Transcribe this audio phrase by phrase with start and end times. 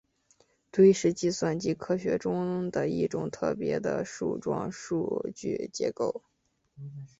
[0.71, 6.23] 堆是计算机科学中的一种特别的树状数据结构。